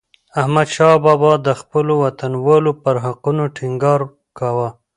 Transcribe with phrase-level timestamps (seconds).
[0.41, 3.99] احمدشاه بابا د خپلو وطنوالو پر حقونو ټينګار
[4.37, 4.69] کاوه.